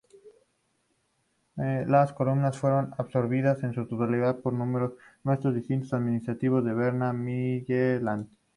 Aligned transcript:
Las 1.57 2.11
comunas 2.11 2.57
fueron 2.57 2.91
absorbidas 2.97 3.61
en 3.61 3.75
su 3.75 3.85
totalidad 3.85 4.39
por 4.39 4.53
el 4.53 4.57
nuevo 4.57 4.95
distrito 5.53 5.95
administrativo 5.95 6.63
de 6.63 6.73
Berna-Mittelland. 6.73 8.27